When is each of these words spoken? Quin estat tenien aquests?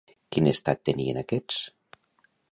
Quin 0.35 0.47
estat 0.51 0.81
tenien 0.89 1.19
aquests? 1.23 1.59